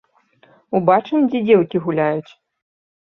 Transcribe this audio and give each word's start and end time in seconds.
Убачым, 0.79 1.27
дзе 1.29 1.39
дзеўкі 1.49 1.77
гуляюць. 1.87 2.31